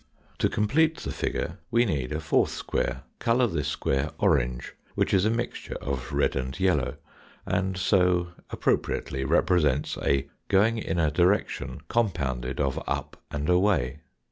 [0.39, 3.03] To complete the figure we need a fourth square.
[3.19, 3.77] Colour this
[4.17, 6.97] orange, which is a mixture of red and yellow,
[7.45, 13.99] and so appropriately represents a going in a direction compounded of up and away.